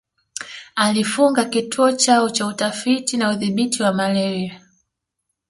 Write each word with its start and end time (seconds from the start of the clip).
Alifunga 0.75 1.45
Kituo 1.45 1.91
chao 1.91 2.29
cha 2.29 2.47
Utafiti 2.47 3.17
na 3.17 3.29
Udhibiti 3.31 3.83
wa 3.83 3.93
malaria 3.93 4.61